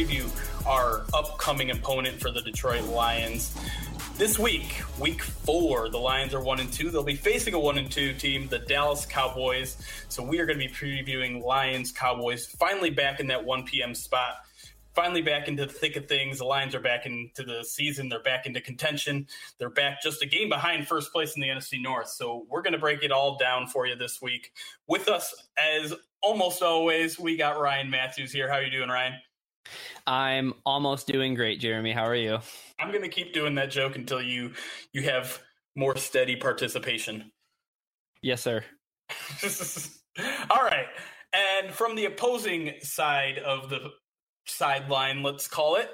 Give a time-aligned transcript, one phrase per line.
[0.00, 0.30] preview
[0.66, 3.54] our upcoming opponent for the Detroit Lions.
[4.16, 6.90] This week, week four, the Lions are one and two.
[6.90, 9.76] They'll be facing a one and two team, the Dallas Cowboys.
[10.08, 12.46] So we are going to be previewing Lions Cowboys.
[12.46, 13.94] Finally back in that 1 p.m.
[13.94, 14.36] spot
[14.92, 16.38] finally back into the thick of things.
[16.38, 18.08] The Lions are back into the season.
[18.08, 19.28] They're back into contention.
[19.56, 22.08] They're back just a game behind first place in the NFC North.
[22.08, 24.52] So we're going to break it all down for you this week.
[24.88, 28.48] With us, as almost always, we got Ryan Matthews here.
[28.48, 29.14] How are you doing, Ryan?
[30.06, 31.92] I'm almost doing great, Jeremy.
[31.92, 32.38] How are you?
[32.78, 34.52] I'm going to keep doing that joke until you
[34.92, 35.40] you have
[35.76, 37.30] more steady participation.
[38.22, 38.64] Yes, sir.
[40.50, 40.86] all right.
[41.32, 43.90] And from the opposing side of the
[44.46, 45.90] sideline, let's call it.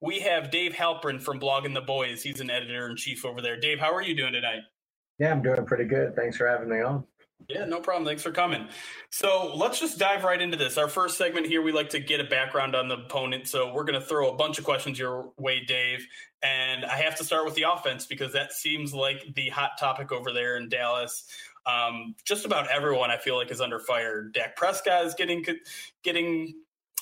[0.00, 2.22] We have Dave Halperin from Blogging the Boys.
[2.22, 3.58] He's an editor in chief over there.
[3.58, 4.60] Dave, how are you doing tonight?
[5.18, 6.14] Yeah, I'm doing pretty good.
[6.14, 7.04] Thanks for having me on.
[7.46, 8.04] Yeah, no problem.
[8.04, 8.68] Thanks for coming.
[9.10, 10.76] So let's just dive right into this.
[10.76, 13.48] Our first segment here, we like to get a background on the opponent.
[13.48, 16.06] So we're going to throw a bunch of questions your way, Dave.
[16.42, 20.12] And I have to start with the offense because that seems like the hot topic
[20.12, 21.24] over there in Dallas.
[21.64, 24.24] Um, just about everyone I feel like is under fire.
[24.24, 25.44] Dak Prescott is getting
[26.02, 26.54] getting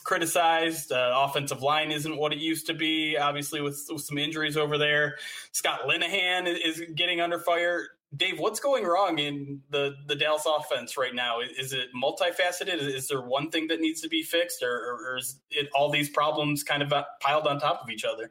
[0.07, 0.93] criticized.
[0.93, 4.79] Uh, offensive line isn't what it used to be, obviously, with, with some injuries over
[4.79, 5.17] there.
[5.51, 7.89] Scott Linehan is getting under fire.
[8.17, 11.41] Dave, what's going wrong in the, the Dallas offense right now?
[11.41, 12.81] Is it multifaceted?
[12.81, 16.09] Is there one thing that needs to be fixed, or, or is it all these
[16.09, 18.31] problems kind of piled on top of each other?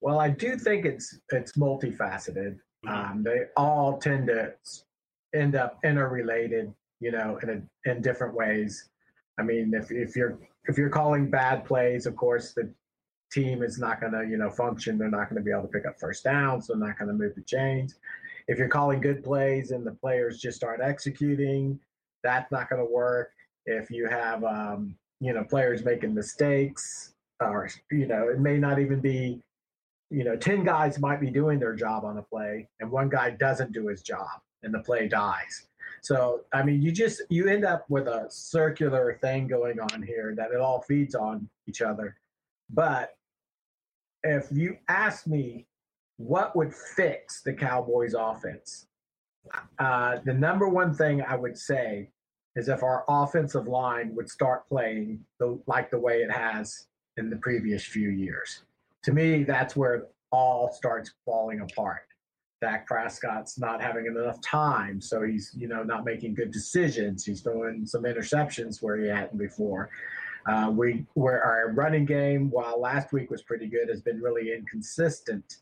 [0.00, 2.58] Well, I do think it's it's multifaceted.
[2.84, 2.88] Mm-hmm.
[2.88, 4.54] Um, they all tend to
[5.34, 8.90] end up interrelated, you know, in a, in different ways.
[9.38, 12.70] I mean, if if you're if you're calling bad plays, of course the
[13.32, 14.98] team is not going to you know function.
[14.98, 16.68] They're not going to be able to pick up first downs.
[16.68, 17.96] They're not going to move the chains.
[18.46, 21.80] If you're calling good plays and the players just aren't executing,
[22.22, 23.32] that's not going to work.
[23.66, 28.78] If you have um, you know players making mistakes, or you know it may not
[28.78, 29.42] even be
[30.10, 33.30] you know 10 guys might be doing their job on a play and one guy
[33.30, 34.28] doesn't do his job
[34.62, 35.66] and the play dies
[36.04, 40.34] so I mean, you just you end up with a circular thing going on here
[40.36, 42.16] that it all feeds on each other.
[42.68, 43.16] But
[44.22, 45.66] if you ask me
[46.18, 48.86] what would fix the Cowboys offense,
[49.78, 52.10] uh, the number one thing I would say
[52.54, 57.30] is if our offensive line would start playing the, like the way it has in
[57.30, 58.62] the previous few years.
[59.04, 62.06] To me, that's where it all starts falling apart.
[62.64, 67.22] Dak Prescott's not having enough time, so he's you know not making good decisions.
[67.22, 69.90] He's throwing some interceptions where he hadn't before.
[70.46, 74.50] Uh, we where our running game, while last week was pretty good, has been really
[74.50, 75.58] inconsistent.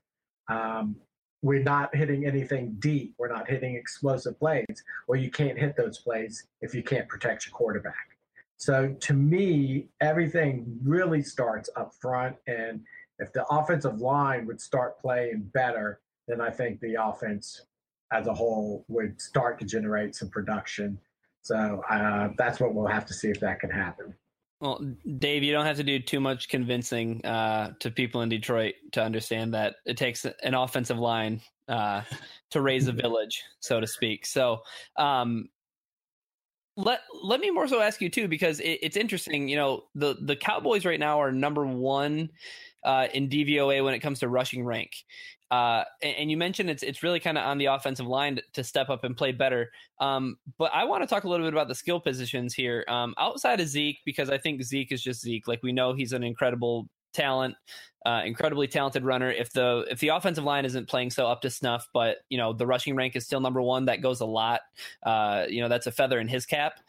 [0.49, 0.95] Um,
[1.43, 3.15] we're not hitting anything deep.
[3.19, 4.85] We're not hitting explosive plays.
[5.09, 8.17] Well, you can't hit those plays if you can't protect your quarterback.
[8.59, 12.37] So to me, everything really starts up front.
[12.47, 12.83] And
[13.19, 15.99] if the offensive line would start playing better,
[16.29, 17.63] then I think the offense
[18.13, 20.99] as a whole would start to generate some production.
[21.43, 24.15] So uh, that's what we'll have to see if that can happen.
[24.61, 24.81] Well,
[25.19, 29.03] Dave, you don't have to do too much convincing uh, to people in Detroit to
[29.03, 32.03] understand that it takes an offensive line uh,
[32.51, 34.25] to raise a village, so to speak.
[34.25, 34.61] So,
[34.97, 35.49] um,
[36.77, 39.49] let let me more so ask you too, because it, it's interesting.
[39.49, 42.31] You know, the the Cowboys right now are number one
[42.85, 44.93] uh, in DVOA when it comes to rushing rank.
[45.51, 48.43] Uh, and, and, you mentioned it's it's really kind of on the offensive line to,
[48.55, 49.71] to step up and play better.
[50.01, 53.15] Um, but I want to talk a little bit about the skill positions here um,
[53.19, 55.47] outside of Zeke because I think Zeke is just Zeke.
[55.47, 57.55] Like we know he's an incredible talent,
[58.07, 59.31] uh, incredibly talented runner.
[59.31, 62.55] If the if the offensive line isn't playing so up to snuff, but you know
[62.55, 64.61] the rushing rank is still number one, that goes a lot.
[65.03, 66.81] Uh, you know that's a feather in his cap.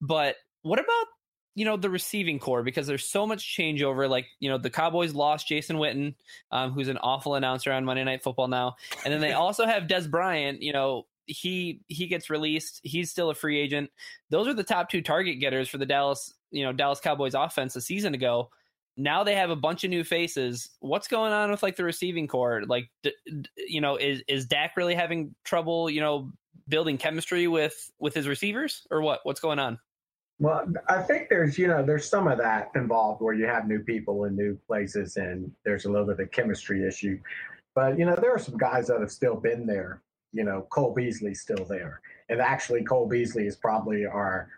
[0.00, 1.06] But what about
[1.54, 4.08] you know the receiving corps because there's so much changeover.
[4.08, 6.14] Like you know the Cowboys lost Jason Witten,
[6.50, 9.84] um, who's an awful announcer on Monday Night Football now, and then they also have
[9.84, 10.62] Dez Bryant.
[10.62, 12.80] You know he he gets released.
[12.82, 13.90] He's still a free agent.
[14.30, 17.76] Those are the top two target getters for the Dallas, you know, Dallas Cowboys offense
[17.76, 18.50] a season ago.
[18.96, 20.68] Now they have a bunch of new faces.
[20.80, 22.64] What's going on with like the receiving corps?
[22.66, 25.88] Like, d- d- you know, is is Dak really having trouble?
[25.88, 26.32] You know,
[26.68, 29.20] building chemistry with with his receivers, or what?
[29.22, 29.78] What's going on?
[30.42, 33.78] Well, I think there's you know there's some of that involved where you have new
[33.78, 37.20] people in new places and there's a little bit of chemistry issue.
[37.76, 40.02] But you know there are some guys that have still been there.
[40.32, 44.48] You know Cole Beasley's still there, and actually Cole Beasley is probably our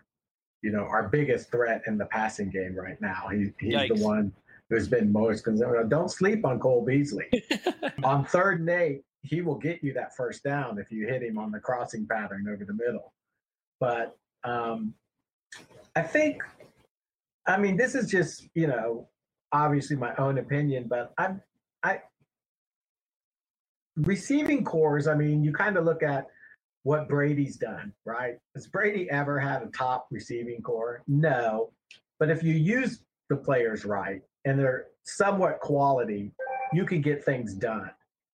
[0.63, 3.27] you know our biggest threat in the passing game right now.
[3.31, 3.95] He, he's Yikes.
[3.95, 4.33] the one
[4.71, 5.91] who's been most concerned.
[5.91, 7.29] Don't sleep on Cole Beasley.
[8.03, 11.37] on third and eight, he will get you that first down if you hit him
[11.37, 13.13] on the crossing pattern over the middle.
[13.79, 14.95] But um,
[15.95, 16.43] I think,
[17.47, 19.07] I mean, this is just you know
[19.51, 21.41] obviously my own opinion, but I'm
[21.83, 22.01] I
[23.95, 25.07] receiving cores.
[25.07, 26.27] I mean, you kind of look at
[26.83, 28.37] what Brady's done, right?
[28.53, 31.01] Has Brady ever had a top receiving corps?
[31.07, 31.71] No.
[32.19, 36.31] But if you use the players right and they're somewhat quality,
[36.73, 37.89] you can get things done.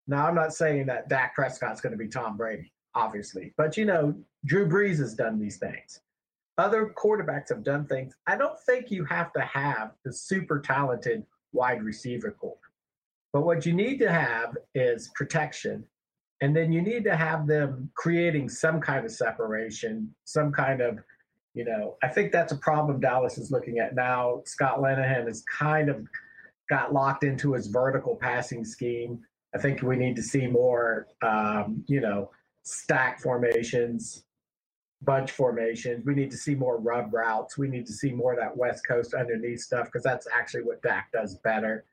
[0.07, 3.85] Now, I'm not saying that Dak Prescott's going to be Tom Brady, obviously, but you
[3.85, 6.01] know, Drew Brees has done these things.
[6.59, 8.13] Other quarterbacks have done things.
[8.27, 12.57] I don't think you have to have the super talented wide receiver corps.
[13.31, 15.85] But what you need to have is protection
[16.41, 20.99] and then you need to have them creating some kind of separation, some kind of,
[21.53, 24.41] you know, I think that's a problem Dallas is looking at now.
[24.45, 26.07] Scott Linehan has kind of
[26.69, 29.19] got locked into his vertical passing scheme.
[29.53, 32.31] I think we need to see more, um, you know,
[32.63, 34.23] stack formations,
[35.01, 36.05] bunch formations.
[36.05, 37.57] We need to see more rub routes.
[37.57, 40.81] We need to see more of that West Coast underneath stuff because that's actually what
[40.81, 41.85] Dak does better.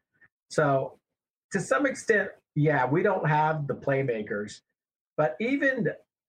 [0.49, 0.99] So,
[1.53, 4.61] to some extent, yeah, we don't have the playmakers,
[5.17, 5.89] but even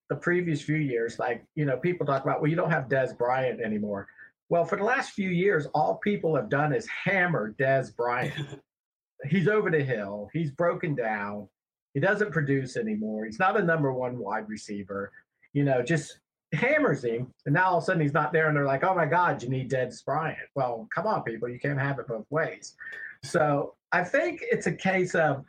[0.09, 3.17] the previous few years, like, you know, people talk about, well, you don't have Dez
[3.17, 4.07] Bryant anymore.
[4.49, 8.59] Well, for the last few years, all people have done is hammer Dez Bryant.
[9.29, 10.29] He's over the hill.
[10.31, 11.49] He's broken down.
[11.93, 13.25] He doesn't produce anymore.
[13.25, 15.11] He's not a number one wide receiver.
[15.53, 16.19] You know, just
[16.53, 17.33] hammers him.
[17.45, 18.47] And now all of a sudden he's not there.
[18.47, 20.37] And they're like, oh my God, you need Dez Bryant.
[20.55, 21.49] Well, come on, people.
[21.49, 22.75] You can't have it both ways.
[23.23, 25.43] So I think it's a case of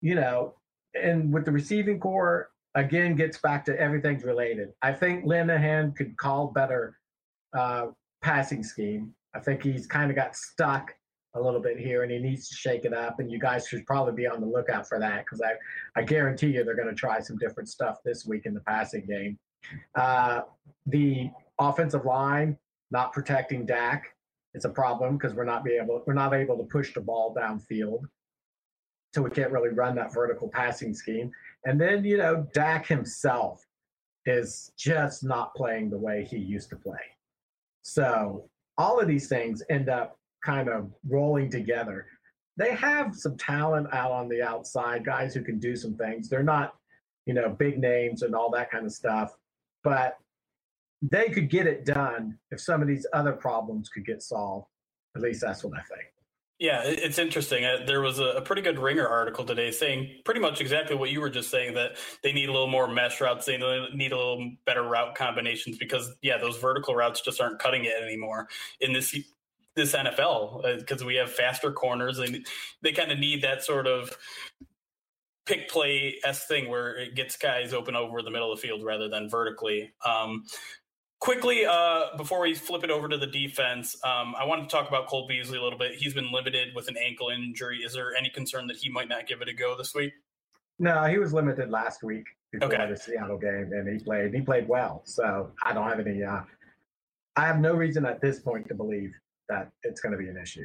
[0.00, 0.54] you know,
[0.94, 4.68] and with the receiving corps, again, gets back to everything's related.
[4.82, 6.98] I think Linehan could call better
[7.56, 7.86] uh,
[8.22, 9.12] passing scheme.
[9.34, 10.94] I think he's kind of got stuck
[11.34, 13.20] a little bit here and he needs to shake it up.
[13.20, 15.52] And you guys should probably be on the lookout for that because I,
[15.98, 19.04] I guarantee you they're going to try some different stuff this week in the passing
[19.06, 19.38] game.
[19.94, 20.42] Uh,
[20.86, 22.56] the offensive line
[22.90, 24.14] not protecting Dak
[24.54, 27.34] is a problem because we're not be able we're not able to push the ball
[27.34, 28.04] downfield
[29.16, 31.30] so we can't really run that vertical passing scheme.
[31.64, 33.64] And then, you know, Dak himself
[34.26, 37.00] is just not playing the way he used to play.
[37.80, 42.06] So all of these things end up kind of rolling together.
[42.58, 46.28] They have some talent out on the outside, guys who can do some things.
[46.28, 46.74] They're not,
[47.24, 49.34] you know, big names and all that kind of stuff,
[49.86, 50.18] but
[51.00, 54.66] they could get it done if some of these other problems could get solved.
[55.14, 56.10] At least that's what I think.
[56.58, 57.62] Yeah, it's interesting.
[57.86, 61.30] There was a, pretty good Ringer article today saying pretty much exactly what you were
[61.30, 63.46] just saying that they need a little more mesh routes.
[63.46, 63.58] They
[63.94, 67.94] need a little better route combinations because, yeah, those vertical routes just aren't cutting it
[68.02, 68.48] anymore
[68.80, 69.16] in this
[69.76, 72.44] this NFL because uh, we have faster corners and
[72.82, 74.16] they kind of need that sort of
[75.46, 78.84] pick play s thing where it gets guys open over the middle of the field
[78.84, 79.92] rather than vertically.
[80.04, 80.44] Um,
[81.18, 84.86] Quickly, uh, before we flip it over to the defense, um, I wanted to talk
[84.86, 85.94] about Cole Beasley a little bit.
[85.94, 87.78] He's been limited with an ankle injury.
[87.78, 90.12] Is there any concern that he might not give it a go this week?
[90.78, 92.86] No, he was limited last week before okay.
[92.88, 94.34] the Seattle game, and he played.
[94.34, 96.22] He played well, so I don't have any.
[96.22, 96.42] Uh,
[97.36, 99.12] I have no reason at this point to believe
[99.48, 100.64] that it's going to be an issue.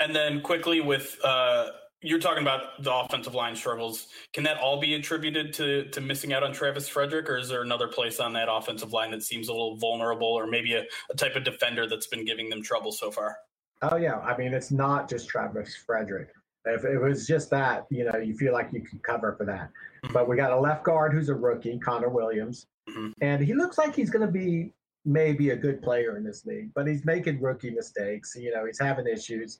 [0.00, 1.68] And then quickly with uh,
[2.02, 4.08] you're talking about the offensive line struggles.
[4.32, 7.62] Can that all be attributed to to missing out on Travis Frederick, or is there
[7.62, 11.16] another place on that offensive line that seems a little vulnerable, or maybe a, a
[11.16, 13.36] type of defender that's been giving them trouble so far?
[13.82, 16.30] Oh yeah, I mean it's not just Travis Frederick.
[16.64, 19.70] If it was just that, you know, you feel like you can cover for that.
[20.04, 20.12] Mm-hmm.
[20.12, 23.10] But we got a left guard who's a rookie, Connor Williams, mm-hmm.
[23.20, 24.72] and he looks like he's going to be
[25.04, 28.36] maybe a good player in this league, but he's making rookie mistakes.
[28.38, 29.58] You know, he's having issues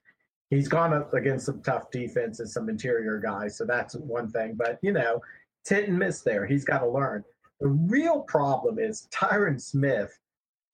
[0.52, 3.56] he's gone up against some tough defenses, some interior guys.
[3.56, 4.52] So that's one thing.
[4.54, 5.22] But, you know,
[5.62, 6.44] it's hit and miss there.
[6.44, 7.24] He's got to learn.
[7.60, 10.18] The real problem is Tyron Smith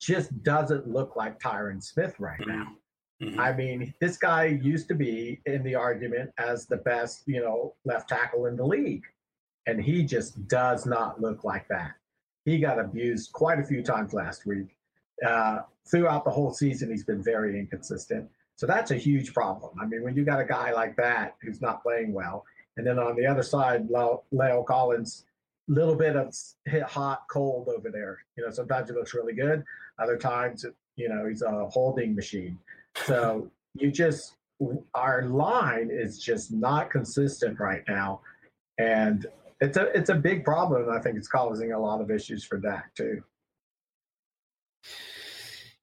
[0.01, 2.73] just doesn't look like Tyron Smith right now.
[3.23, 3.39] Mm-hmm.
[3.39, 7.75] I mean, this guy used to be in the argument as the best, you know,
[7.85, 9.05] left tackle in the league.
[9.67, 11.93] And he just does not look like that.
[12.45, 14.75] he got abused quite a few times last week.
[15.25, 15.59] Uh,
[15.89, 18.29] throughout the whole season, he's been very inconsistent.
[18.59, 19.73] So that's a huge problem.
[19.81, 22.45] I mean, when you got a guy like that who's not playing well,
[22.77, 25.25] and then on the other side, La'el Collins,
[25.69, 26.35] little bit of
[26.65, 28.19] hit hot, cold over there.
[28.37, 29.65] You know, sometimes he looks really good.
[30.01, 32.59] Other times, you know, he's a holding machine.
[33.07, 34.35] So you just,
[34.95, 38.23] our line is just not consistent right now.
[38.79, 39.27] And
[39.61, 40.89] it's a it's a big problem.
[40.91, 43.23] I think it's causing a lot of issues for Dak too.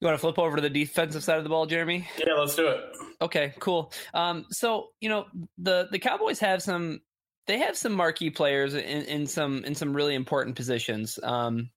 [0.01, 2.07] You want to flip over to the defensive side of the ball, Jeremy?
[2.17, 2.79] Yeah, let's do it.
[3.21, 3.93] Okay, cool.
[4.13, 5.25] Um, so you know
[5.57, 6.99] the the Cowboys have some
[7.47, 11.17] they have some marquee players in, in some in some really important positions.
[11.23, 11.69] Um,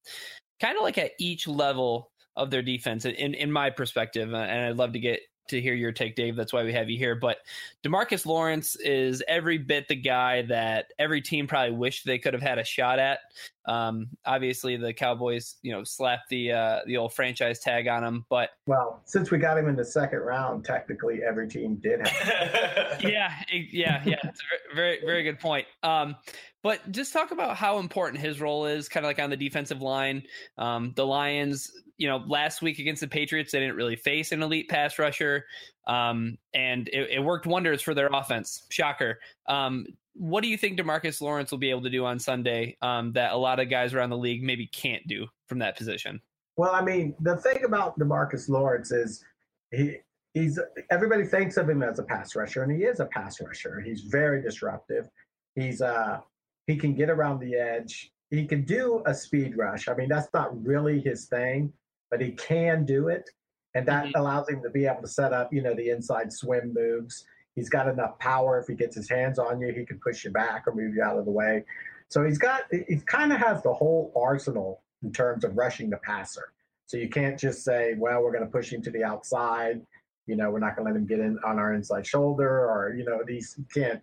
[0.61, 4.77] kind of like at each level of their defense, in in my perspective, and I'd
[4.77, 6.37] love to get to hear your take, Dave.
[6.37, 7.15] That's why we have you here.
[7.15, 7.39] But
[7.85, 12.43] Demarcus Lawrence is every bit the guy that every team probably wished they could have
[12.43, 13.21] had a shot at.
[13.67, 18.25] Um, obviously, the Cowboys, you know, slapped the uh, the old franchise tag on him.
[18.31, 23.03] But well, since we got him in the second round, technically every team did have.
[23.03, 24.17] yeah, yeah, yeah.
[24.25, 24.41] It's
[24.73, 25.67] a very, very good point.
[25.83, 26.17] Um,
[26.63, 29.83] but just talk about how important his role is, kind of like on the defensive
[29.83, 30.23] line.
[30.57, 34.43] Um, the Lions, you know, last week against the Patriots, they didn't really face an
[34.43, 35.45] elite pass rusher,
[35.87, 38.65] um, and it, it, worked wonders for their offense.
[38.71, 39.19] Shocker.
[39.49, 43.13] Um, what do you think Demarcus Lawrence will be able to do on Sunday um,
[43.13, 46.21] that a lot of guys around the league maybe can't do from that position?
[46.57, 49.25] Well, I mean, the thing about Demarcus Lawrence is
[49.71, 49.99] he
[50.35, 50.59] he's
[50.91, 53.81] everybody thinks of him as a pass rusher, and he is a pass rusher.
[53.81, 55.09] He's very disruptive.
[55.55, 56.19] He's uh
[56.67, 58.13] he can get around the edge.
[58.31, 59.89] He can do a speed rush.
[59.89, 61.73] I mean, that's not really his thing,
[62.11, 63.29] but he can do it.
[63.75, 64.21] And that mm-hmm.
[64.21, 67.25] allows him to be able to set up, you know, the inside swim moves.
[67.55, 68.59] He's got enough power.
[68.59, 71.03] If he gets his hands on you, he can push you back or move you
[71.03, 71.65] out of the way.
[72.09, 75.99] So he's got, he kind of has the whole arsenal in terms of rushing the
[75.99, 76.53] passer.
[76.87, 79.83] So you can't just say, well, we're going to push him to the outside.
[80.27, 82.95] You know, we're not going to let him get in on our inside shoulder or,
[82.97, 84.01] you know, these you can't.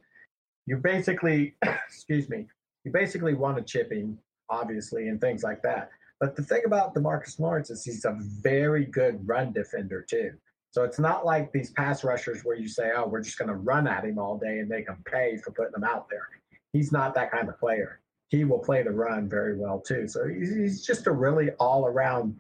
[0.68, 1.56] You basically,
[1.88, 2.48] excuse me,
[2.84, 4.20] you basically want to chip him,
[4.50, 5.90] obviously, and things like that.
[6.26, 10.32] But the thing about Demarcus Lawrence is he's a very good run defender too.
[10.72, 13.54] So it's not like these pass rushers where you say, "Oh, we're just going to
[13.54, 16.28] run at him all day and make him pay for putting him out there."
[16.74, 18.00] He's not that kind of player.
[18.30, 20.08] He will play the run very well too.
[20.08, 22.40] So he's just a really all-around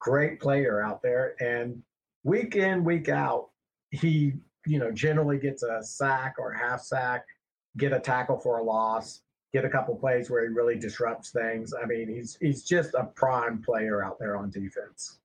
[0.00, 1.34] great player out there.
[1.38, 1.82] And
[2.24, 3.50] week in, week out,
[3.90, 4.32] he
[4.64, 7.26] you know generally gets a sack or half sack,
[7.76, 9.20] get a tackle for a loss
[9.56, 11.72] get a couple plays where he really disrupts things.
[11.72, 15.18] I mean, he's he's just a prime player out there on defense.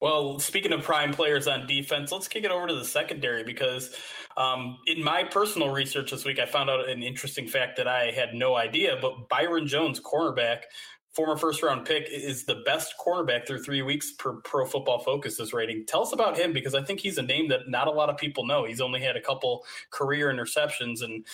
[0.00, 3.92] Well, speaking of prime players on defense, let's kick it over to the secondary because
[4.36, 8.12] um, in my personal research this week, I found out an interesting fact that I
[8.12, 8.96] had no idea.
[9.02, 10.62] But Byron Jones, cornerback,
[11.12, 15.52] former first round pick, is the best cornerback through three weeks per Pro Football Focus's
[15.52, 15.84] rating.
[15.86, 18.16] Tell us about him because I think he's a name that not a lot of
[18.16, 18.64] people know.
[18.64, 21.24] He's only had a couple career interceptions, and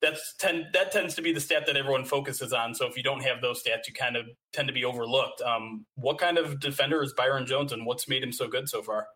[0.00, 2.74] that's ten, that tends to be the stat that everyone focuses on.
[2.74, 5.40] So if you don't have those stats, you kind of tend to be overlooked.
[5.42, 8.82] Um, what kind of defender is Byron Jones, and what's made him so good so
[8.82, 9.06] far?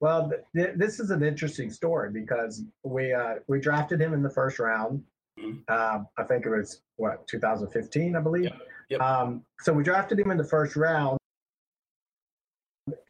[0.00, 4.30] Well, th- this is an interesting story because we uh, we drafted him in the
[4.30, 5.04] first round.
[5.38, 5.60] Mm-hmm.
[5.68, 8.50] Uh, I think it was what 2015, I believe.
[8.92, 9.00] Yep.
[9.00, 11.18] Um, so we drafted him in the first round,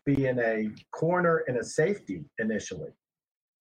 [0.07, 2.91] being a corner and a safety initially.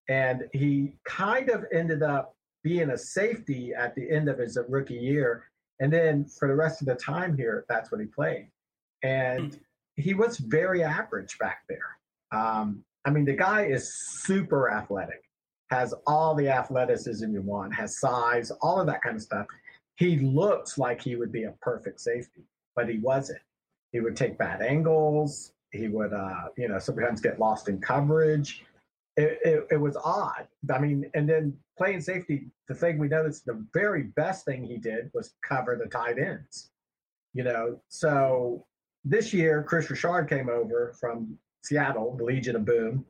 [0.07, 4.93] And he kind of ended up being a safety at the end of his rookie
[4.93, 5.45] year.
[5.79, 8.49] And then for the rest of the time here, that's what he played.
[9.01, 10.01] And mm-hmm.
[10.01, 11.97] he was very average back there.
[12.31, 15.23] Um, I mean, the guy is super athletic,
[15.71, 19.47] has all the athleticism you want, has size, all of that kind of stuff
[20.01, 22.41] he looks like he would be a perfect safety,
[22.75, 23.41] but he wasn't.
[23.91, 25.53] He would take bad angles.
[25.71, 28.65] He would, uh, you know, sometimes get lost in coverage.
[29.15, 30.47] It, it, it, was odd.
[30.73, 34.77] I mean, and then playing safety, the thing we noticed, the very best thing he
[34.77, 36.71] did was cover the tight ends.
[37.35, 38.65] You know, so
[39.05, 43.05] this year, Kris Richard came over from Seattle, the Legion of Boom,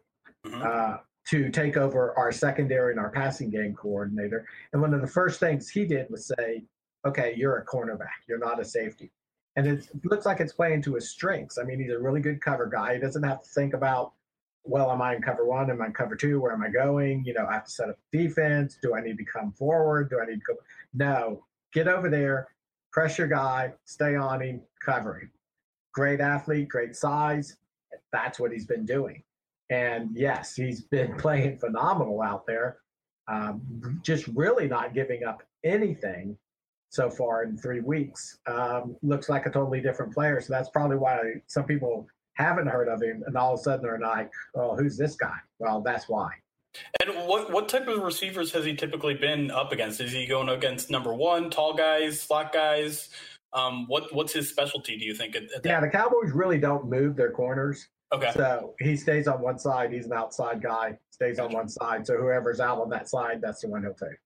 [0.45, 0.61] mm-hmm.
[0.61, 0.97] uh,
[1.29, 4.45] to take over our secondary and our passing game coordinator.
[4.73, 6.63] And one of the first things he did was say,
[7.05, 9.11] okay, you're a cornerback, you're not a safety.
[9.55, 11.57] And it looks like it's playing to his strengths.
[11.57, 12.93] I mean, he's a really good cover guy.
[12.93, 14.13] He doesn't have to think about,
[14.63, 15.69] well, am I in cover one?
[15.69, 16.39] Am I in cover two?
[16.39, 17.25] Where am I going?
[17.25, 18.77] You know, I have to set up defense.
[18.81, 20.09] Do I need to come forward?
[20.09, 20.53] Do I need to go?
[20.93, 21.43] No,
[21.73, 22.47] get over there,
[22.91, 25.31] pressure guy, stay on him, cover him.
[25.93, 27.57] Great athlete, great size.
[28.13, 29.23] That's what he's been doing.
[29.69, 32.77] And yes, he's been playing phenomenal out there.
[33.27, 36.37] Um, just really not giving up anything
[36.91, 38.37] so far in three weeks.
[38.45, 40.39] Um, looks like a totally different player.
[40.41, 43.81] So that's probably why some people haven't heard of him, and all of a sudden
[43.81, 46.29] they're like, "Oh, who's this guy?" Well, that's why.
[47.01, 50.01] And what what type of receivers has he typically been up against?
[50.01, 53.09] Is he going against number one, tall guys, slot guys?
[53.53, 54.97] Um, what what's his specialty?
[54.97, 55.35] Do you think?
[55.35, 57.87] At, at yeah, the Cowboys really don't move their corners.
[58.13, 58.31] Okay.
[58.33, 59.93] So he stays on one side.
[59.93, 60.97] He's an outside guy.
[61.11, 62.05] Stays on one side.
[62.05, 64.17] So whoever's out on that side, that's the one he'll take.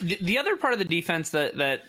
[0.00, 1.82] The, the other part of the defense that that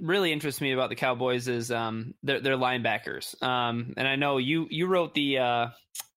[0.00, 3.40] really interests me about the Cowboys is um, their, their linebackers.
[3.42, 5.66] Um, and I know you you wrote the uh,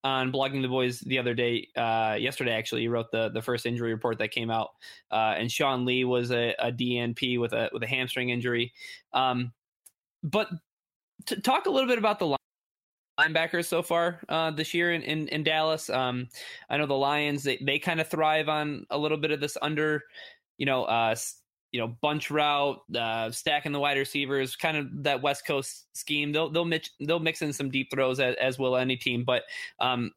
[0.03, 2.83] on blogging the boys the other day, uh, yesterday actually.
[2.83, 4.69] You wrote the the first injury report that came out,
[5.11, 8.73] uh, and Sean Lee was a, a, DNP with a with a hamstring injury.
[9.13, 9.51] Um,
[10.23, 10.49] but
[11.25, 12.37] to talk a little bit about the
[13.19, 15.89] linebackers so far uh, this year in, in, in Dallas.
[15.89, 16.27] Um,
[16.69, 19.57] I know the Lions they, they kind of thrive on a little bit of this
[19.61, 20.03] under,
[20.63, 21.13] you know, uh,
[21.74, 26.32] you know, bunch route, uh, stacking the wide receivers, kind of that West Coast scheme.
[26.32, 29.43] They'll they'll mix they'll mix in some deep throws as, as will any team, but
[29.82, 30.12] um,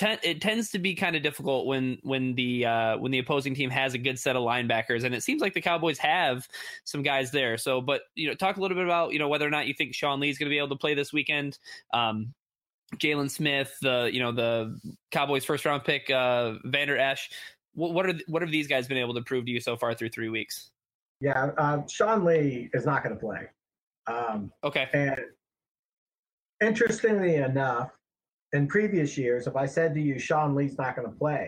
[0.00, 3.70] it tends to be kind of difficult when when the uh, when the opposing team
[3.70, 6.46] has a good set of linebackers, and it seems like the Cowboys have
[6.84, 7.58] some guys there.
[7.58, 9.74] So, but you know, talk a little bit about you know whether or not you
[9.74, 11.58] think Sean Lee's going to be able to play this weekend.
[11.92, 12.34] Um,
[12.98, 14.78] Jaylon Smith, the you know the
[15.10, 17.30] Cowboys' first round pick, uh, Vander Esch.
[17.74, 19.94] What, what are what have these guys been able to prove to you so far
[19.94, 20.70] through three weeks?
[21.20, 23.48] Yeah, uh, Sean Lee is not going to play.
[24.06, 24.88] Um, okay.
[24.92, 25.20] And
[26.60, 27.92] interestingly enough,
[28.52, 31.46] in previous years, if I said to you, Sean Lee's not going to play,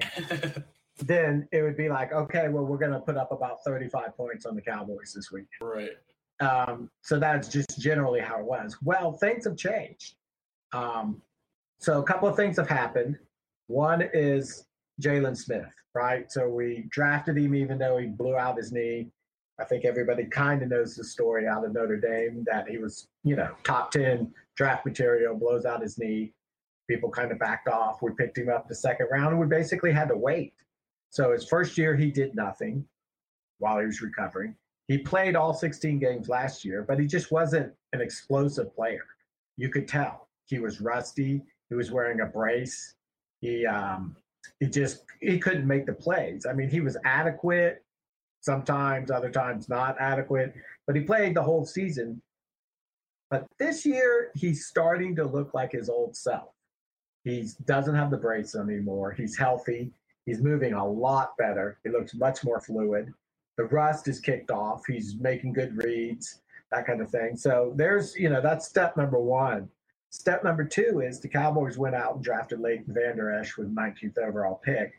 [0.99, 4.47] then it would be like, okay, well, we're going to put up about 35 points
[4.47, 5.47] on the Cowboys this week.
[5.61, 5.91] Right.
[6.41, 8.77] Um, so that's just generally how it was.
[8.83, 10.15] Well, things have changed.
[10.73, 11.21] Um,
[11.79, 13.19] so a couple of things have happened.
[13.67, 14.67] One is
[15.01, 16.31] Jaylon Smith, right?
[16.31, 19.09] So we drafted him even though he blew out his knee.
[19.61, 23.07] I think everybody kind of knows the story out of Notre Dame that he was,
[23.23, 26.33] you know, top 10 draft material, blows out his knee
[26.89, 28.03] people kind of backed off.
[28.03, 30.55] We picked him up the second round, and we basically had to wait.
[31.11, 32.85] So his first year, he did nothing
[33.59, 34.55] while he was recovering.
[34.89, 39.05] He played all 16 games last year, but he just wasn't an explosive player.
[39.57, 41.43] You could tell he was rusty.
[41.71, 42.95] He was wearing a brace.
[43.41, 44.17] He um,
[44.61, 46.47] he just he couldn't make the plays.
[46.49, 47.83] I mean, he was adequate
[48.41, 50.55] sometimes, other times not adequate,
[50.87, 52.21] but he played the whole season.
[53.31, 56.51] But this year, he's starting to look like his old self.
[57.25, 59.13] He doesn't have the brace anymore.
[59.13, 59.91] He's healthy.
[60.27, 61.79] He's moving a lot better.
[61.85, 63.13] He looks much more fluid.
[63.57, 64.83] The rust is kicked off.
[64.87, 67.37] He's making good reads, that kind of thing.
[67.37, 69.69] So there's, you know, that's step number one.
[70.15, 74.17] Step number two is the Cowboys went out and drafted Leighton Vander Esch with 19th
[74.19, 74.93] overall pick.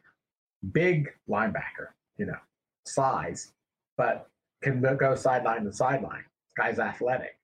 [0.73, 2.38] Big linebacker, you know,
[2.86, 3.54] size,
[3.95, 4.30] but
[4.62, 6.25] can go sideline to sideline.
[6.58, 7.39] Guy's athletic.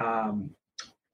[0.00, 0.50] Um,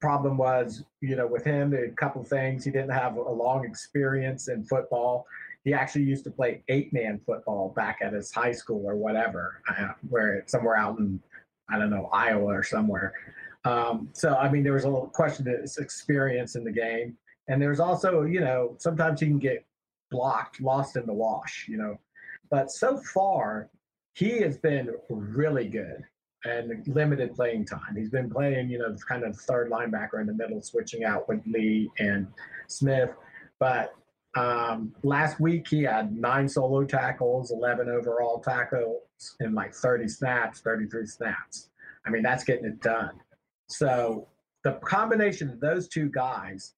[0.00, 2.64] problem was, you know, with him, a couple things.
[2.64, 5.26] He didn't have a long experience in football.
[5.62, 9.60] He actually used to play eight man football back at his high school or whatever,
[9.68, 11.20] uh, where somewhere out in,
[11.68, 13.12] I don't know, Iowa or somewhere.
[13.64, 17.16] Um, so, I mean, there was a little question of his experience in the game.
[17.48, 19.64] And there's also, you know, sometimes he can get
[20.10, 21.98] blocked, lost in the wash, you know.
[22.50, 23.70] But so far,
[24.14, 26.04] he has been really good
[26.44, 27.96] and limited playing time.
[27.96, 31.40] He's been playing, you know, kind of third linebacker in the middle, switching out with
[31.46, 32.26] Lee and
[32.66, 33.10] Smith.
[33.58, 33.94] But
[34.34, 39.02] um, last week he had nine solo tackles, 11 overall tackles
[39.40, 41.68] in like 30 snaps, 33 snaps.
[42.04, 43.12] I mean, that's getting it done.
[43.72, 44.28] So
[44.64, 46.74] the combination of those two guys,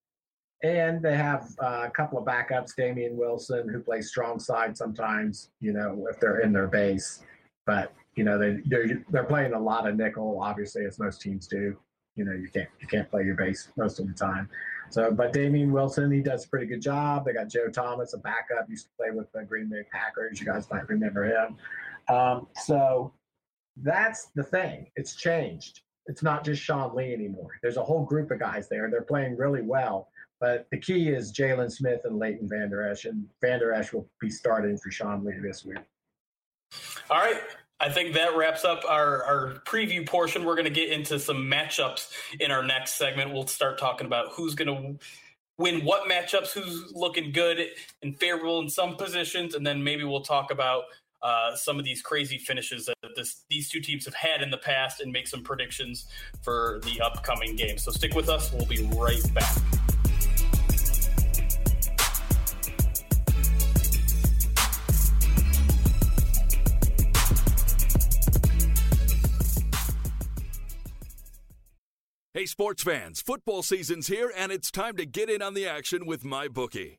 [0.63, 5.51] and they have uh, a couple of backups, Damien Wilson, who plays strong side sometimes,
[5.61, 7.23] you know, if they're in their base.
[7.67, 11.47] But you know they they're they're playing a lot of nickel, obviously, as most teams
[11.47, 11.77] do.
[12.17, 14.49] You know, you can't you can't play your base most of the time.
[14.91, 17.25] So, but Damien Wilson, he does a pretty good job.
[17.25, 20.41] They got Joe Thomas, a backup, used to play with the Green Bay Packers.
[20.41, 21.57] You guys might remember him.
[22.09, 23.13] Um, so
[23.79, 24.87] that's the thing.
[24.95, 25.81] It's changed.
[26.07, 27.53] It's not just Sean Lee anymore.
[27.63, 28.91] There's a whole group of guys there.
[28.91, 30.09] They're playing really well.
[30.41, 34.29] But the key is Jaylon Smith and Leighton Vander Esch, and Vander Esch will be
[34.29, 35.79] starting for Sean Lee this week.
[37.09, 37.41] All right.
[37.81, 40.45] I think that wraps up our, our preview portion.
[40.45, 43.33] We're going to get into some matchups in our next segment.
[43.33, 45.05] We'll start talking about who's going to
[45.59, 47.61] win what matchups, who's looking good
[48.03, 50.85] and favorable in some positions, and then maybe we'll talk about
[51.25, 54.59] uh, some of these crazy finishes that this, these two teams have had in the
[54.59, 56.07] past and make some predictions
[56.43, 57.79] for the upcoming game.
[57.79, 58.53] So stick with us.
[58.53, 59.57] We'll be right back.
[72.35, 76.05] Hey, sports fans, football season's here, and it's time to get in on the action
[76.05, 76.99] with MyBookie.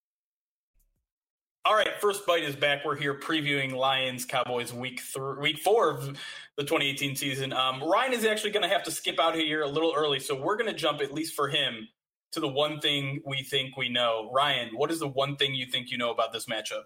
[1.63, 2.83] All right, First Byte is back.
[2.83, 6.17] We're here previewing Lions Cowboys week three, week four of
[6.57, 7.53] the 2018 season.
[7.53, 10.35] Um, Ryan is actually going to have to skip out here a little early, so
[10.35, 11.87] we're going to jump at least for him
[12.31, 14.31] to the one thing we think we know.
[14.33, 16.81] Ryan, what is the one thing you think you know about this matchup?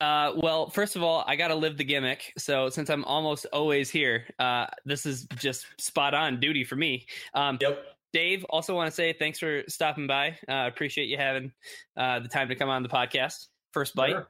[0.00, 2.32] Uh, well, first of all, I got to live the gimmick.
[2.38, 7.06] So since I'm almost always here, uh, this is just spot on duty for me.
[7.34, 7.84] Um, yep.
[8.14, 10.38] Dave, also want to say thanks for stopping by.
[10.48, 11.52] Uh, appreciate you having
[11.98, 13.48] uh, the time to come on the podcast.
[13.74, 14.10] First Byte.
[14.10, 14.28] Sure.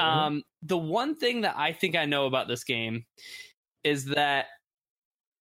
[0.00, 0.18] Mm-hmm.
[0.18, 3.04] Um, the one thing that I think I know about this game
[3.84, 4.46] is that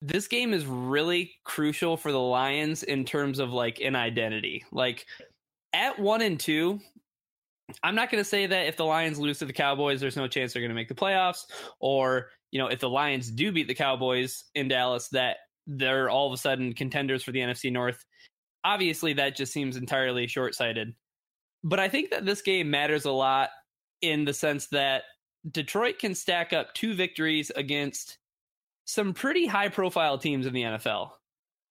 [0.02, 4.64] this game is really crucial for the Lions in terms of like an identity.
[4.72, 5.06] Like
[5.74, 6.80] at one and two,
[7.84, 10.28] I'm not going to say that if the Lions lose to the Cowboys, there's no
[10.28, 11.46] chance they're going to make the playoffs,
[11.80, 16.28] or you know if the Lions do beat the Cowboys in Dallas, that they're all
[16.28, 18.06] of a sudden contenders for the NFC North.
[18.64, 20.94] Obviously, that just seems entirely short sighted.
[21.68, 23.50] But I think that this game matters a lot
[24.02, 25.04] in the sense that
[25.52, 28.20] Detroit can stack up two victories against
[28.86, 31.10] some pretty high profile teams in the NFL.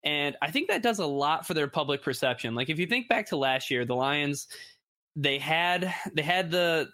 [0.05, 2.55] And I think that does a lot for their public perception.
[2.55, 4.49] Like if you think back to last year, the Lions
[5.19, 6.91] they had they had the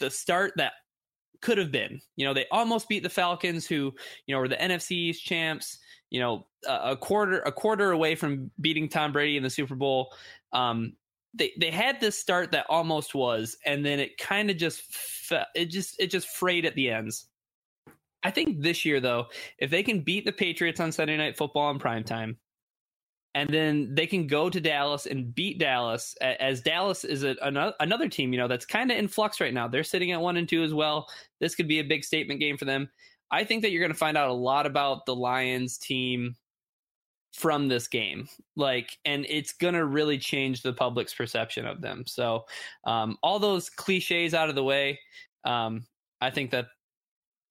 [0.00, 0.72] the start that
[1.40, 2.00] could have been.
[2.16, 3.94] You know, they almost beat the Falcons who,
[4.26, 5.78] you know, were the NFC's champs
[6.14, 10.14] you know, a quarter a quarter away from beating Tom Brady in the Super Bowl.
[10.52, 10.92] Um,
[11.34, 15.44] they they had this start that almost was, and then it kind of just fe-
[15.54, 17.26] it just it just frayed at the ends.
[18.22, 19.26] I think this year though,
[19.58, 22.38] if they can beat the Patriots on Sunday Night Football in prime time,
[23.34, 27.74] and then they can go to Dallas and beat Dallas, as Dallas is a, another,
[27.80, 29.66] another team, you know, that's kind of in flux right now.
[29.66, 31.08] They're sitting at one and two as well.
[31.40, 32.88] This could be a big statement game for them.
[33.32, 36.36] I think that you're going to find out a lot about the Lions team
[37.34, 38.28] from this game.
[38.56, 42.04] Like and it's going to really change the public's perception of them.
[42.06, 42.44] So
[42.84, 44.98] um, all those cliches out of the way
[45.44, 45.84] um,
[46.20, 46.66] i think that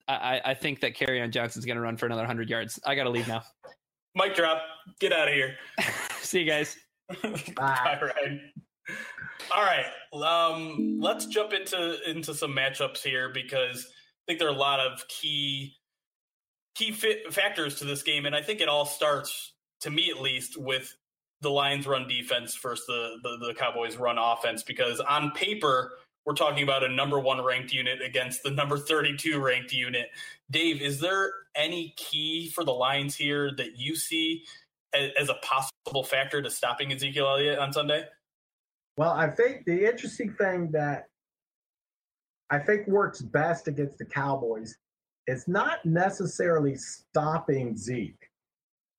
[0.07, 2.79] i, I think that Kerryon johnson's going to run for another 100 yards.
[2.85, 3.43] I gotta leave now.
[4.15, 4.61] Mic drop.
[4.99, 5.55] Get out of here.
[6.21, 6.77] See you guys.
[7.55, 7.99] Bye.
[8.01, 8.39] all right.
[9.55, 9.85] All right.
[10.13, 14.79] Um, let's jump into into some matchups here because I think there are a lot
[14.79, 15.75] of key
[16.75, 19.52] key fit factors to this game, and I think it all starts,
[19.83, 20.95] to me at least, with
[21.41, 24.63] the Lions' run defense versus the, the, the Cowboys' run offense.
[24.63, 25.93] Because on paper,
[26.25, 30.07] we're talking about a number one ranked unit against the number 32 ranked unit.
[30.49, 34.43] Dave, is there any key for the Lions here that you see
[34.93, 38.05] as, as a possible factor to stopping Ezekiel Elliott on Sunday?
[38.97, 41.07] Well, I think the interesting thing that
[42.49, 44.77] I think works best against the Cowboys
[45.27, 48.22] is not necessarily stopping Zeke,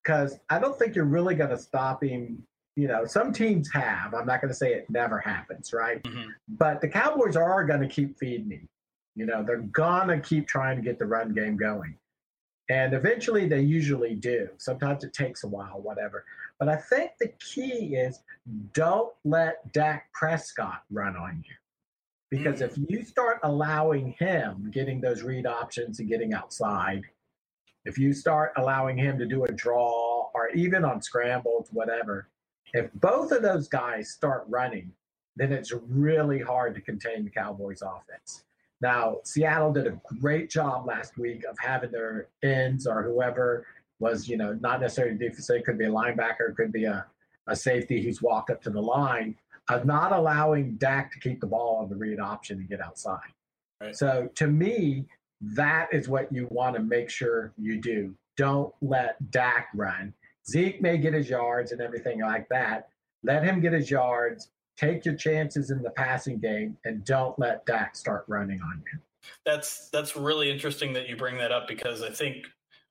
[0.05, 2.43] because I don't think you're really going to stop him.
[2.77, 4.14] You know, some teams have.
[4.14, 6.03] I'm not going to say it never happens, right?
[6.03, 6.31] Mm-hmm.
[6.49, 8.69] But the Cowboys are going to keep feeding him.
[9.14, 11.97] You know, they're going to keep trying to get the run game going.
[12.69, 14.49] And eventually they usually do.
[14.57, 16.25] Sometimes it takes a while, whatever.
[16.59, 18.21] But I think the key is
[18.73, 21.55] don't let Dak Prescott run on you.
[22.31, 27.03] Because if you start allowing him getting those read options and getting outside,
[27.85, 32.29] if you start allowing him to do a draw or even on scrambles, whatever,
[32.73, 34.90] if both of those guys start running,
[35.37, 38.44] then it's really hard to contain the Cowboys offense.
[38.81, 43.66] Now, Seattle did a great job last week of having their ends or whoever
[43.99, 47.07] was, you know, not necessarily defense, it could be a linebacker, could be a,
[47.47, 49.37] a safety who's walked up to the line
[49.70, 53.20] of not allowing Dak to keep the ball on the read option and get outside.
[53.81, 53.97] Right.
[53.97, 55.07] So to me,
[55.55, 58.15] that is what you want to make sure you do.
[58.37, 60.13] Don't let Dak run.
[60.49, 62.89] Zeke may get his yards and everything like that.
[63.23, 67.65] Let him get his yards, take your chances in the passing game and don't let
[67.67, 68.99] Dak start running on you.
[69.47, 72.47] That's that's really interesting that you bring that up because I think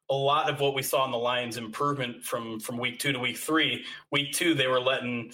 [0.10, 3.20] a lot of what we saw in the Lions improvement from from week two to
[3.20, 3.86] week three.
[4.12, 5.32] Week two, they were letting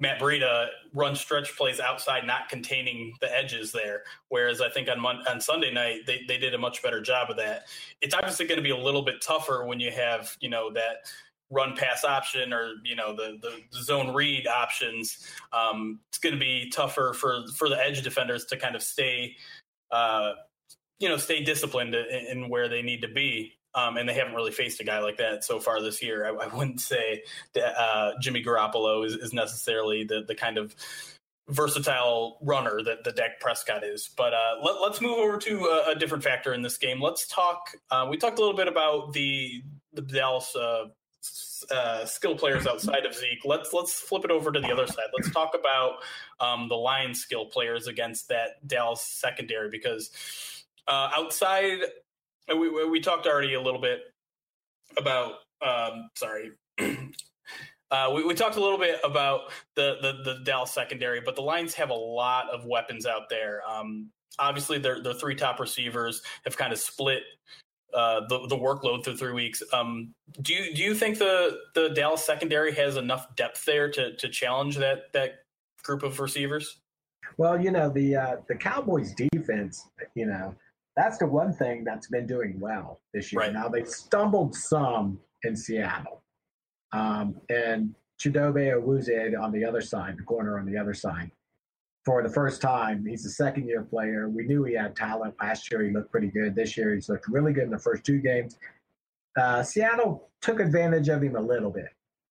[0.00, 4.02] Matt Breida run stretch plays outside, not containing the edges there.
[4.28, 7.36] Whereas I think on on Sunday night they, they did a much better job of
[7.36, 7.64] that.
[8.00, 10.96] It's obviously going to be a little bit tougher when you have you know that
[11.50, 15.18] run pass option or you know the the zone read options.
[15.52, 19.36] Um, it's going to be tougher for for the edge defenders to kind of stay.
[19.90, 20.32] Uh,
[20.98, 23.52] you know, stay disciplined in, in where they need to be.
[23.74, 26.26] Um, and they haven't really faced a guy like that so far this year.
[26.26, 27.22] I, I wouldn't say
[27.54, 30.74] that uh, Jimmy Garoppolo is, is necessarily the the kind of
[31.48, 34.08] versatile runner that the Dak Prescott is.
[34.16, 37.00] But uh, let, us move over to a, a, different factor in this game.
[37.02, 37.68] Let's talk.
[37.90, 40.86] Uh, we talked a little bit about the the Dallas uh,
[41.70, 43.44] uh, skill players outside of Zeke.
[43.44, 45.06] Let's let's flip it over to the other side.
[45.16, 45.96] Let's talk about
[46.40, 50.10] um, the Lions skill players against that Dallas secondary because
[50.88, 51.78] uh, outside
[52.48, 54.00] we, we talked already a little bit
[54.96, 56.52] about um, sorry
[57.90, 61.42] uh, we, we, talked a little bit about the, the, the Dallas secondary, but the
[61.42, 63.60] Lions have a lot of weapons out there.
[63.68, 67.22] Um, obviously, their their three top receivers have kind of split
[67.94, 69.62] uh, the the workload through three weeks.
[69.72, 74.16] Um, do you do you think the the Dallas secondary has enough depth there to
[74.16, 75.44] to challenge that that
[75.82, 76.80] group of receivers?
[77.36, 80.54] Well, you know the uh, the Cowboys defense, you know
[80.96, 83.40] that's the one thing that's been doing well this year.
[83.40, 83.52] Right.
[83.52, 86.22] Now they stumbled some in Seattle,
[86.92, 91.30] um, and Chidobe Awuzie on the other side, the corner on the other side,
[92.04, 93.04] for the first time.
[93.06, 94.28] He's a second year player.
[94.28, 95.82] We knew he had talent last year.
[95.82, 96.54] He looked pretty good.
[96.54, 98.56] This year he's looked really good in the first two games.
[99.36, 101.88] Uh, Seattle took advantage of him a little bit.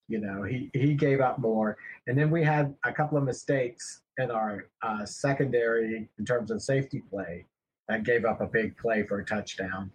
[0.08, 4.02] You know, he he gave up more, and then we had a couple of mistakes
[4.18, 7.46] in our uh, secondary in terms of safety play
[7.88, 9.92] that gave up a big play for a touchdown.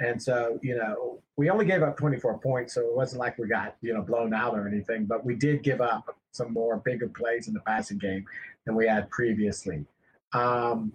[0.00, 3.48] And so, you know, we only gave up 24 points, so it wasn't like we
[3.48, 7.08] got, you know, blown out or anything, but we did give up some more bigger
[7.08, 8.24] plays in the passing game
[8.66, 9.84] than we had previously.
[10.32, 10.92] Um,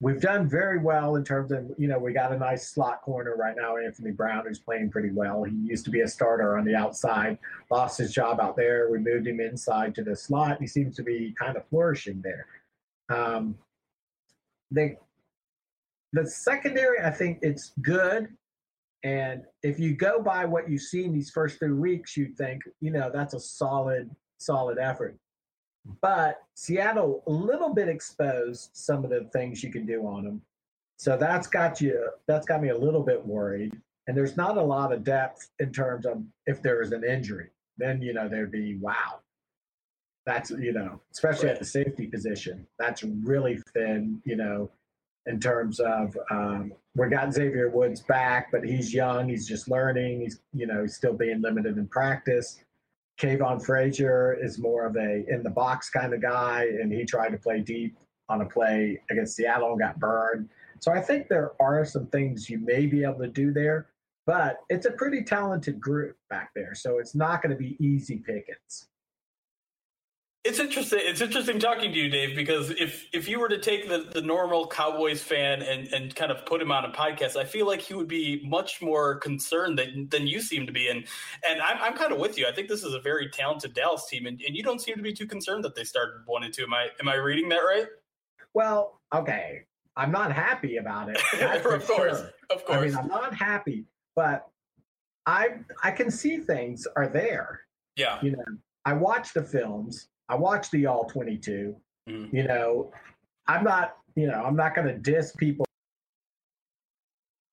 [0.00, 3.36] we've done very well in terms of, you know, we got a nice slot corner
[3.36, 5.44] right now, Anthony Brown, who's playing pretty well.
[5.44, 7.38] He used to be a starter on the outside,
[7.70, 8.90] lost his job out there.
[8.90, 10.60] We moved him inside to the slot.
[10.60, 12.46] He seems to be kind of flourishing there.
[13.08, 13.56] Um,
[14.72, 14.98] they
[16.12, 18.28] the secondary, I think it's good.
[19.04, 22.62] And if you go by what you see in these first three weeks, you'd think,
[22.80, 25.16] you know, that's a solid, solid effort.
[26.00, 30.42] But Seattle, a little bit exposed some of the things you can do on them.
[30.96, 33.76] So that's got you, that's got me a little bit worried.
[34.06, 37.50] And there's not a lot of depth in terms of if there is an injury,
[37.78, 39.20] then, you know, there'd be, wow,
[40.26, 44.70] that's, you know, especially at the safety position, that's really thin, you know,
[45.26, 49.28] in terms of um, we got Xavier Woods back, but he's young.
[49.28, 50.20] He's just learning.
[50.20, 52.60] He's you know he's still being limited in practice.
[53.20, 57.30] Kavon Frazier is more of a in the box kind of guy, and he tried
[57.30, 57.96] to play deep
[58.28, 60.48] on a play against Seattle and got burned.
[60.80, 63.88] So I think there are some things you may be able to do there,
[64.26, 66.74] but it's a pretty talented group back there.
[66.74, 68.88] So it's not going to be easy pickings.
[70.44, 70.98] It's interesting.
[71.02, 74.20] It's interesting talking to you, Dave, because if if you were to take the, the
[74.20, 77.80] normal Cowboys fan and, and kind of put him on a podcast, I feel like
[77.80, 80.88] he would be much more concerned than, than you seem to be.
[80.88, 81.04] And
[81.48, 82.48] and I'm, I'm kind of with you.
[82.48, 85.02] I think this is a very talented Dallas team, and, and you don't seem to
[85.02, 86.64] be too concerned that they started one and two.
[86.64, 87.86] Am I am I reading that right?
[88.52, 89.62] Well, okay.
[89.96, 91.18] I'm not happy about it.
[91.40, 92.30] of course, sure.
[92.50, 92.78] of course.
[92.78, 93.84] I mean, I'm not happy,
[94.16, 94.48] but
[95.24, 97.60] I I can see things are there.
[97.94, 98.18] Yeah.
[98.22, 98.44] You know,
[98.84, 100.08] I watch the films.
[100.28, 101.76] I watched the all 22.
[102.08, 102.32] Mm.
[102.32, 102.92] You know,
[103.46, 105.64] I'm not, you know, I'm not going to diss people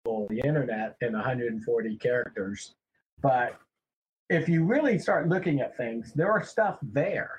[0.06, 2.76] on the internet in 140 characters,
[3.22, 3.60] but
[4.30, 7.32] if you really start looking at things, there are stuff there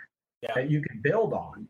[0.43, 0.53] yeah.
[0.55, 1.69] that you can build on.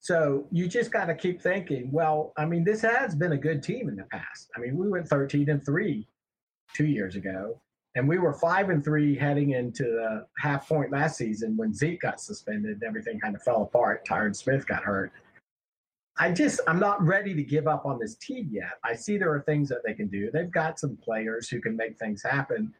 [0.00, 3.62] So you just got to keep thinking, well, I mean, this has been a good
[3.62, 4.48] team in the past.
[4.56, 6.08] I mean, we went 13 and 3
[6.74, 7.60] 2 years ago
[7.96, 12.00] and we were five and three heading into the half point last season when Zeke
[12.00, 14.06] got suspended and everything kind of fell apart.
[14.06, 15.12] Tyron Smith got hurt.
[16.18, 18.72] I just I'm not ready to give up on this team yet.
[18.84, 20.30] I see there are things that they can do.
[20.30, 22.72] They've got some players who can make things happen.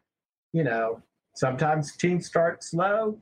[0.53, 1.01] You know,
[1.35, 3.19] sometimes teams start slow.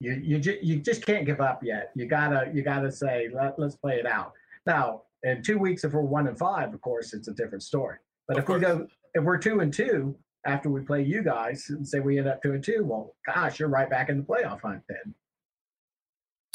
[0.00, 1.92] You you just you just can't give up yet.
[1.94, 4.32] You gotta you gotta say Let, let's play it out.
[4.66, 7.98] Now in two weeks, if we're one and five, of course it's a different story.
[8.26, 8.60] But of if course.
[8.60, 12.18] we go if we're two and two, after we play you guys and say we
[12.18, 15.14] end up two and two, well, gosh, you're right back in the playoff hunt then.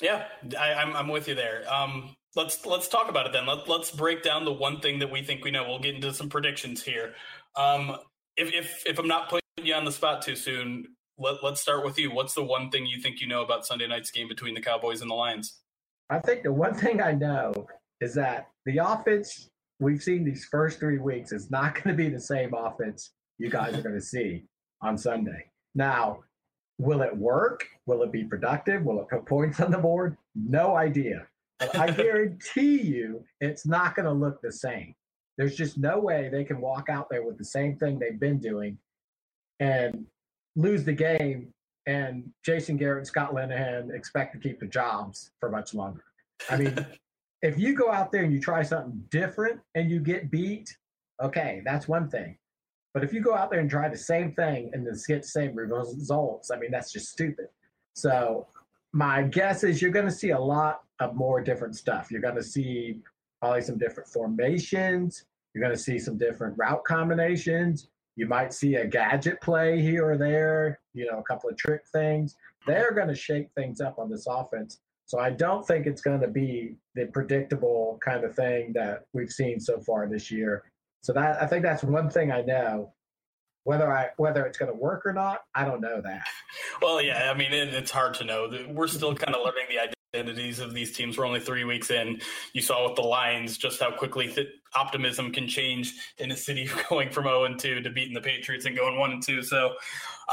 [0.02, 0.26] Yeah,
[0.60, 1.64] I, am I'm, I'm with you there.
[1.74, 3.48] Um, let's let's talk about it then.
[3.48, 5.64] Let, let's break down the one thing that we think we know.
[5.68, 7.14] We'll get into some predictions here.
[7.56, 7.98] Um,
[8.36, 10.86] if if if I'm not putting you on the spot too soon,
[11.18, 12.12] let, let's start with you.
[12.12, 15.02] What's the one thing you think you know about Sunday night's game between the Cowboys
[15.02, 15.62] and the Lions?
[16.10, 17.68] I think the one thing I know
[18.00, 22.10] is that the offense we've seen these first three weeks is not going to be
[22.10, 24.44] the same offense you guys are going to see
[24.82, 25.52] on Sunday.
[25.76, 26.24] Now,
[26.78, 27.66] will it work?
[27.86, 28.84] Will it be productive?
[28.84, 30.18] Will it put points on the board?
[30.36, 31.28] No idea.
[31.60, 34.94] But I guarantee you it's not going to look the same.
[35.38, 38.40] There's just no way they can walk out there with the same thing they've been
[38.40, 38.78] doing
[39.60, 40.06] and
[40.56, 41.54] lose the game
[41.86, 46.04] and Jason Garrett and Scott Linehan expect to keep the jobs for much longer.
[46.50, 46.86] I mean,
[47.42, 50.76] if you go out there and you try something different and you get beat,
[51.22, 52.38] okay, that's one thing.
[52.98, 55.54] But if you go out there and try the same thing and get the same
[55.54, 57.46] results, I mean, that's just stupid.
[57.94, 58.48] So
[58.92, 62.10] my guess is you're going to see a lot of more different stuff.
[62.10, 62.98] You're going to see
[63.40, 65.26] probably some different formations.
[65.54, 67.88] You're going to see some different route combinations.
[68.16, 71.82] You might see a gadget play here or there, you know, a couple of trick
[71.94, 72.36] things.
[72.66, 74.80] They're going to shake things up on this offense.
[75.06, 79.30] So I don't think it's going to be the predictable kind of thing that we've
[79.30, 80.64] seen so far this year.
[81.08, 82.92] So that I think that's one thing I know.
[83.64, 86.28] Whether I whether it's going to work or not, I don't know that.
[86.82, 88.52] Well, yeah, I mean it, it's hard to know.
[88.68, 91.18] We're still kind of learning the identities of these teams.
[91.18, 92.20] We're only three weeks in.
[92.52, 96.70] You saw with the Lions just how quickly th- optimism can change in a city
[96.90, 99.44] going from 0 and 2 to beating the Patriots and going 1 and 2.
[99.44, 99.76] So,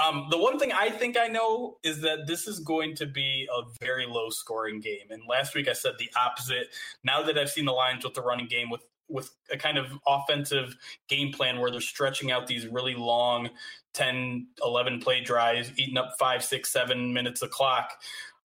[0.05, 3.49] um, the one thing I think I know is that this is going to be
[3.53, 5.07] a very low scoring game.
[5.11, 6.69] And last week I said the opposite.
[7.05, 9.87] Now that I've seen the Lions with the running game with with a kind of
[10.07, 10.77] offensive
[11.09, 13.51] game plan where they're stretching out these really long
[13.93, 17.93] 10 11 play drives eating up five six seven minutes of clock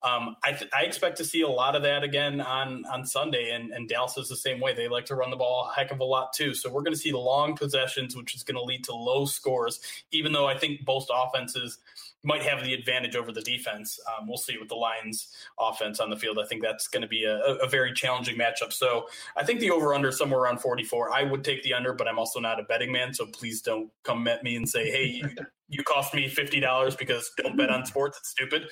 [0.02, 3.52] um, I, th- I, expect to see a lot of that again on on Sunday,
[3.52, 4.74] and, and Dallas is the same way.
[4.74, 6.54] They like to run the ball a heck of a lot too.
[6.54, 9.82] So we're going to see long possessions, which is going to lead to low scores.
[10.12, 11.80] Even though I think both offenses
[12.24, 14.00] might have the advantage over the defense.
[14.08, 15.30] Um, we'll see with the Lions
[15.60, 16.38] offense on the field.
[16.40, 18.74] I think that's going to be a, a, very challenging matchup.
[18.74, 21.12] So I think the over under somewhere around 44.
[21.12, 23.14] I would take the under, but I'm also not a betting man.
[23.14, 25.30] So please don't come at me and say, hey, you,
[25.70, 28.18] you cost me $50 because don't bet on sports.
[28.18, 28.70] It's stupid.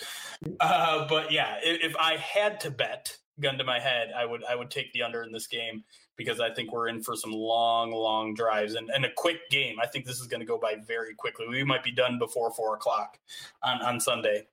[0.60, 4.44] Uh, but yeah, if, if I had to bet, gun to my head, I would
[4.46, 5.84] I would take the under in this game
[6.18, 9.78] because I think we're in for some long, long drives and, and a quick game.
[9.82, 11.48] I think this is going to go by very quickly.
[11.48, 13.20] We might be done before four o'clock
[13.64, 14.48] on, on Sunday.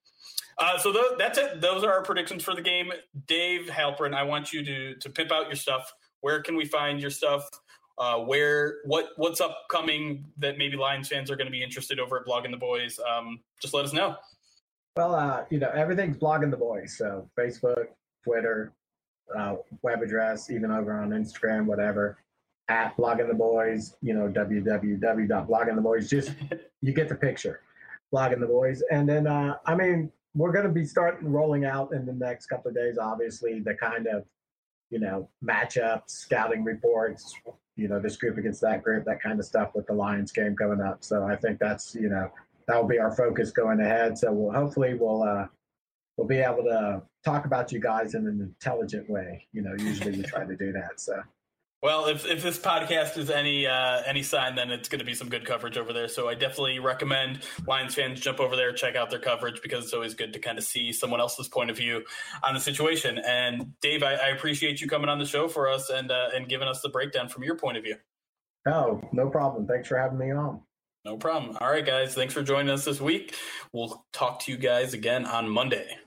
[0.59, 1.61] Uh, so th- that's it.
[1.61, 2.93] Those are our predictions for the game.
[3.27, 5.93] Dave Halperin, I want you to to pimp out your stuff.
[6.21, 7.49] Where can we find your stuff?
[7.99, 12.21] Uh, where what what's upcoming that maybe Lions fans are going to be interested over
[12.21, 13.01] at Blogging the Boys?
[13.01, 14.17] Um, just let us know.
[14.97, 17.87] Well, uh, you know everything's Blogging the Boys, so Facebook,
[18.23, 18.73] Twitter,
[19.37, 22.19] uh, web address, even over on Instagram, whatever,
[22.69, 26.09] at blogging the boys, you know, www.blogging the boys.
[26.09, 26.33] Just
[26.81, 27.61] you get the picture,
[28.13, 28.83] blogging the boys.
[28.91, 32.47] And then, uh, I mean, we're going to be starting rolling out in the next
[32.47, 34.25] couple of days, obviously, the kind of,
[34.91, 37.35] you know, matchups, scouting reports,
[37.77, 40.57] you know, this group against that group, that kind of stuff with the Lions game
[40.57, 41.05] coming up.
[41.05, 42.31] So I think that's, you know,
[42.67, 44.17] that will be our focus going ahead.
[44.19, 45.47] So we'll hopefully we'll, uh,
[46.17, 49.47] we'll be able to talk about you guys in an intelligent way.
[49.53, 51.01] You know, usually we try to do that.
[51.01, 51.21] So.
[51.83, 55.13] Well, if, if this podcast is any uh, any sign, then it's going to be
[55.13, 56.09] some good coverage over there.
[56.09, 59.93] So I definitely recommend Lions fans jump over there, check out their coverage because it's
[59.93, 62.03] always good to kind of see someone else's point of view
[62.43, 63.19] on the situation.
[63.19, 66.49] And Dave, I, I appreciate you coming on the show for us and uh, and
[66.49, 67.97] giving us the breakdown from your point of view.
[68.67, 69.67] Oh, no problem.
[69.67, 70.63] Thanks for having me on.
[71.05, 71.59] No problem.
[71.61, 72.15] All right, guys.
[72.15, 73.35] Thanks for joining us this week.
[73.73, 75.99] We'll talk to you guys again on Monday.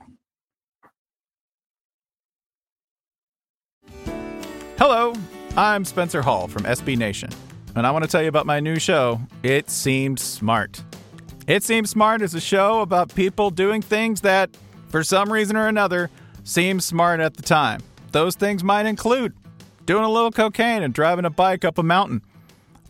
[4.80, 5.14] Hello,
[5.56, 7.30] I'm Spencer Hall from SB Nation,
[7.76, 10.84] and I want to tell you about my new show, It Seemed Smart.
[11.46, 14.50] It Seemed Smart is a show about people doing things that,
[14.90, 16.10] for some reason or another,
[16.44, 17.82] seem smart at the time.
[18.12, 19.34] Those things might include
[19.86, 22.22] doing a little cocaine and driving a bike up a mountain.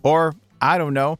[0.04, 1.20] Or, I don't know,